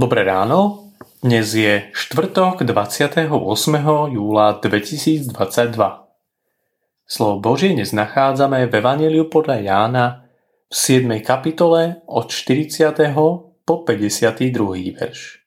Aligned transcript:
Dobré 0.00 0.24
ráno, 0.24 0.88
dnes 1.20 1.52
je 1.52 1.92
štvrtok 1.92 2.64
28. 2.64 3.36
júla 4.16 4.56
2022. 4.56 5.28
Slovo 7.04 7.36
Božie 7.44 7.76
dnes 7.76 7.92
nachádzame 7.92 8.64
v 8.64 8.80
Evangeliu 8.80 9.28
podľa 9.28 9.60
Jána 9.60 10.24
v 10.72 11.04
7. 11.04 11.04
kapitole 11.20 12.00
od 12.08 12.32
40. 12.32 12.96
po 13.68 13.74
52. 13.84 14.96
verš. 14.96 15.44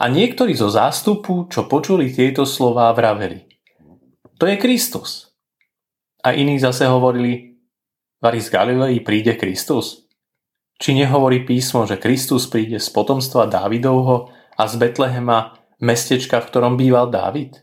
A 0.00 0.08
niektorí 0.08 0.56
zo 0.56 0.72
zástupu, 0.72 1.52
čo 1.52 1.68
počuli 1.68 2.08
tieto 2.08 2.48
slová, 2.48 2.88
vraveli. 2.96 3.44
To 4.40 4.48
je 4.48 4.56
Kristus. 4.56 5.28
A 6.24 6.32
iní 6.32 6.56
zase 6.56 6.88
hovorili, 6.88 7.52
Vari 8.24 8.40
z 8.40 8.48
Galilei 8.48 9.04
príde 9.04 9.36
Kristus? 9.36 10.03
Či 10.78 10.90
nehovorí 10.98 11.46
písmo, 11.46 11.86
že 11.86 12.00
Kristus 12.00 12.50
príde 12.50 12.82
z 12.82 12.88
potomstva 12.90 13.46
Dávidovho 13.46 14.34
a 14.58 14.62
z 14.66 14.74
Betlehema, 14.78 15.54
mestečka, 15.78 16.42
v 16.42 16.48
ktorom 16.50 16.74
býval 16.74 17.10
Dávid? 17.14 17.62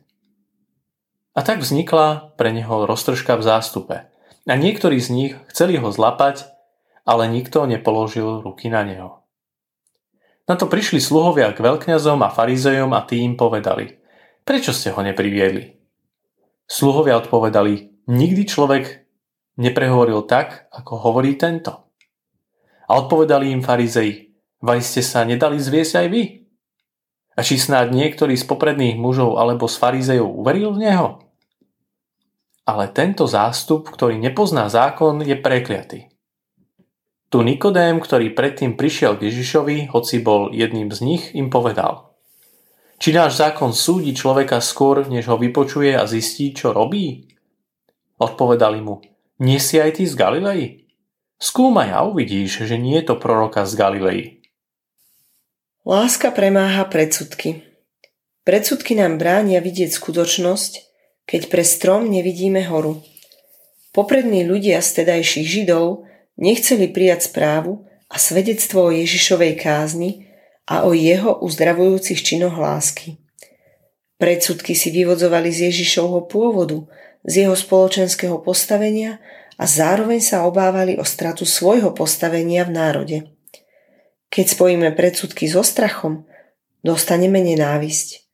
A 1.32 1.44
tak 1.44 1.64
vznikla 1.64 2.36
pre 2.36 2.52
neho 2.52 2.84
roztržka 2.88 3.40
v 3.40 3.44
zástupe. 3.44 3.96
A 4.48 4.54
niektorí 4.58 5.00
z 5.00 5.10
nich 5.12 5.34
chceli 5.52 5.80
ho 5.80 5.88
zlapať, 5.92 6.48
ale 7.08 7.32
nikto 7.32 7.64
nepoložil 7.68 8.44
ruky 8.44 8.68
na 8.68 8.84
neho. 8.84 9.22
Na 10.50 10.60
to 10.60 10.68
prišli 10.68 11.00
sluhovia 11.00 11.54
k 11.56 11.64
veľkňazom 11.64 12.20
a 12.26 12.34
farizejom 12.34 12.92
a 12.92 13.06
tým 13.08 13.40
povedali, 13.40 14.02
prečo 14.44 14.76
ste 14.76 14.92
ho 14.92 15.00
nepriviedli? 15.00 15.80
Sluhovia 16.68 17.20
odpovedali, 17.20 18.08
nikdy 18.12 18.44
človek 18.48 19.08
neprehovoril 19.60 20.24
tak, 20.28 20.72
ako 20.72 21.00
hovorí 21.00 21.36
tento. 21.40 21.91
A 22.92 23.00
odpovedali 23.00 23.56
im 23.56 23.64
farizei, 23.64 24.36
vaj 24.60 24.84
ste 24.84 25.00
sa 25.00 25.24
nedali 25.24 25.56
zviesť 25.56 26.04
aj 26.04 26.08
vy? 26.12 26.24
A 27.32 27.40
či 27.40 27.56
snáď 27.56 27.96
niektorý 27.96 28.36
z 28.36 28.44
popredných 28.44 29.00
mužov 29.00 29.40
alebo 29.40 29.64
z 29.72 29.80
farizejov 29.80 30.28
uveril 30.28 30.76
v 30.76 30.92
neho? 30.92 31.08
Ale 32.68 32.92
tento 32.92 33.24
zástup, 33.32 33.88
ktorý 33.88 34.20
nepozná 34.20 34.68
zákon, 34.68 35.24
je 35.24 35.40
prekliatý. 35.40 36.12
Tu 37.32 37.40
Nikodém, 37.40 37.96
ktorý 38.04 38.36
predtým 38.36 38.76
prišiel 38.76 39.16
k 39.16 39.32
Ježišovi, 39.32 39.96
hoci 39.96 40.20
bol 40.20 40.52
jedným 40.52 40.92
z 40.92 41.00
nich, 41.00 41.24
im 41.32 41.48
povedal. 41.48 42.12
Či 43.00 43.16
náš 43.16 43.40
zákon 43.40 43.72
súdi 43.72 44.12
človeka 44.12 44.60
skôr, 44.60 45.08
než 45.08 45.32
ho 45.32 45.40
vypočuje 45.40 45.96
a 45.96 46.04
zistí, 46.04 46.52
čo 46.52 46.76
robí? 46.76 47.24
Odpovedali 48.20 48.84
mu, 48.84 49.00
nie 49.40 49.64
si 49.64 49.80
aj 49.80 49.96
ty 49.96 50.04
z 50.04 50.14
Galilei? 50.20 50.91
Skúmaj 51.42 51.90
a 51.90 52.06
uvidíš, 52.06 52.70
že 52.70 52.78
nie 52.78 53.02
je 53.02 53.10
to 53.10 53.16
proroka 53.18 53.66
z 53.66 53.74
Galilei. 53.74 54.22
Láska 55.82 56.30
premáha 56.30 56.86
predsudky. 56.86 57.66
Predsudky 58.46 58.94
nám 58.94 59.18
bránia 59.18 59.58
vidieť 59.58 59.90
skutočnosť, 59.90 60.72
keď 61.26 61.42
pre 61.50 61.66
strom 61.66 62.14
nevidíme 62.14 62.62
horu. 62.70 63.02
Poprední 63.90 64.46
ľudia 64.46 64.86
z 64.86 65.02
tedajších 65.02 65.48
Židov 65.50 66.06
nechceli 66.38 66.94
prijať 66.94 67.34
správu 67.34 67.90
a 68.06 68.22
svedectvo 68.22 68.94
o 68.94 68.94
Ježišovej 68.94 69.58
kázni 69.58 70.30
a 70.70 70.86
o 70.86 70.94
jeho 70.94 71.42
uzdravujúcich 71.42 72.22
činoch 72.22 72.54
lásky. 72.54 73.18
Predsudky 74.22 74.78
si 74.78 74.94
vyvodzovali 74.94 75.50
z 75.50 75.74
Ježišovho 75.74 76.30
pôvodu, 76.30 76.86
z 77.26 77.50
jeho 77.50 77.58
spoločenského 77.58 78.38
postavenia 78.46 79.18
a 79.62 79.70
zároveň 79.70 80.26
sa 80.26 80.50
obávali 80.50 80.98
o 80.98 81.06
stratu 81.06 81.46
svojho 81.46 81.94
postavenia 81.94 82.66
v 82.66 82.72
národe. 82.74 83.18
Keď 84.34 84.58
spojíme 84.58 84.90
predsudky 84.98 85.46
so 85.46 85.62
strachom, 85.62 86.26
dostaneme 86.82 87.38
nenávisť. 87.46 88.26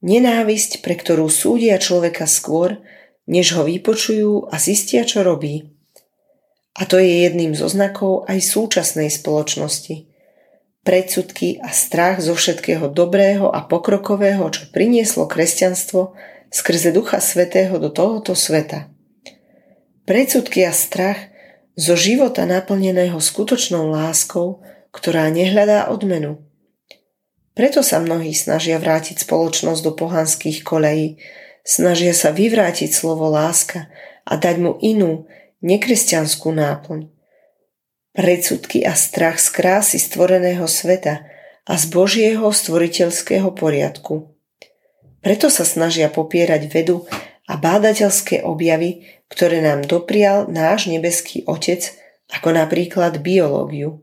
Nenávisť, 0.00 0.80
pre 0.80 0.96
ktorú 0.96 1.28
súdia 1.28 1.76
človeka 1.76 2.24
skôr, 2.24 2.80
než 3.28 3.52
ho 3.52 3.68
vypočujú 3.68 4.48
a 4.48 4.56
zistia, 4.56 5.04
čo 5.04 5.20
robí. 5.20 5.68
A 6.72 6.88
to 6.88 6.96
je 6.96 7.28
jedným 7.28 7.52
zo 7.52 7.68
znakov 7.68 8.24
aj 8.24 8.40
súčasnej 8.40 9.12
spoločnosti. 9.12 10.08
Predsudky 10.88 11.60
a 11.60 11.68
strach 11.68 12.24
zo 12.24 12.32
všetkého 12.32 12.88
dobrého 12.88 13.52
a 13.52 13.60
pokrokového, 13.60 14.48
čo 14.48 14.72
prinieslo 14.72 15.28
kresťanstvo 15.28 16.16
skrze 16.48 16.96
Ducha 16.96 17.20
Svetého 17.20 17.76
do 17.76 17.92
tohoto 17.92 18.32
sveta. 18.32 18.88
Predsudky 20.02 20.66
a 20.66 20.74
strach 20.74 21.30
zo 21.78 21.94
života 21.94 22.42
naplneného 22.42 23.22
skutočnou 23.22 23.86
láskou, 23.94 24.58
ktorá 24.90 25.30
nehľadá 25.30 25.94
odmenu. 25.94 26.42
Preto 27.54 27.86
sa 27.86 28.02
mnohí 28.02 28.34
snažia 28.34 28.82
vrátiť 28.82 29.22
spoločnosť 29.22 29.80
do 29.84 29.92
pohanských 29.94 30.66
kolejí, 30.66 31.22
snažia 31.62 32.10
sa 32.16 32.34
vyvrátiť 32.34 32.90
slovo 32.90 33.30
láska 33.30 33.92
a 34.26 34.34
dať 34.34 34.56
mu 34.58 34.72
inú, 34.82 35.30
nekresťanskú 35.62 36.50
náplň. 36.50 37.06
Predsudky 38.12 38.82
a 38.82 38.98
strach 38.98 39.38
z 39.38 39.48
krásy 39.54 39.98
stvoreného 40.02 40.66
sveta 40.66 41.24
a 41.62 41.78
z 41.78 41.84
Božieho 41.94 42.50
stvoriteľského 42.50 43.54
poriadku. 43.54 44.34
Preto 45.22 45.46
sa 45.46 45.62
snažia 45.62 46.10
popierať 46.10 46.66
vedu 46.66 47.06
a 47.50 47.58
bádateľské 47.58 48.46
objavy, 48.46 49.06
ktoré 49.26 49.64
nám 49.64 49.82
doprial 49.82 50.46
náš 50.46 50.86
nebeský 50.86 51.42
Otec, 51.50 51.90
ako 52.30 52.54
napríklad 52.54 53.18
biológiu. 53.18 54.00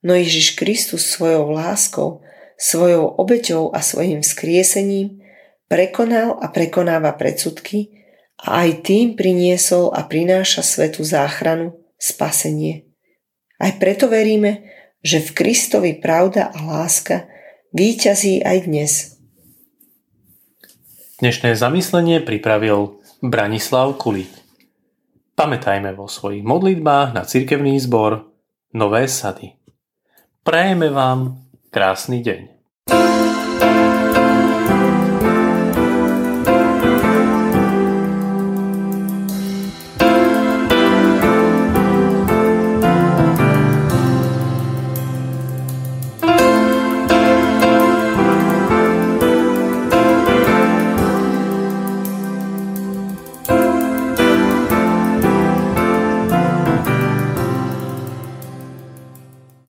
No 0.00 0.16
Ježiš 0.16 0.56
Kristus 0.56 1.10
svojou 1.10 1.52
láskou, 1.52 2.24
svojou 2.56 3.18
obeťou 3.20 3.74
a 3.74 3.84
svojim 3.84 4.24
skriesením 4.24 5.20
prekonal 5.68 6.40
a 6.40 6.48
prekonáva 6.48 7.12
predsudky 7.12 7.92
a 8.40 8.64
aj 8.64 8.88
tým 8.88 9.18
priniesol 9.18 9.92
a 9.92 10.06
prináša 10.06 10.64
svetu 10.64 11.04
záchranu, 11.04 11.76
spasenie. 12.00 12.88
Aj 13.60 13.76
preto 13.76 14.08
veríme, 14.08 14.64
že 15.04 15.20
v 15.20 15.36
Kristovi 15.36 15.92
pravda 16.00 16.48
a 16.48 16.58
láska 16.64 17.28
výťazí 17.76 18.40
aj 18.40 18.58
dnes– 18.64 18.92
Dnešné 21.20 21.52
zamyslenie 21.52 22.24
pripravil 22.24 22.96
Branislav 23.20 23.92
Kulík. 24.00 24.32
Pamätajme 25.36 25.92
vo 25.92 26.08
svojich 26.08 26.40
modlitbách 26.40 27.12
na 27.12 27.28
cirkevný 27.28 27.76
zbor 27.76 28.24
Nové 28.72 29.04
sady. 29.04 29.52
Prajeme 30.40 30.88
vám 30.88 31.44
krásny 31.68 32.24
deň. 32.24 32.40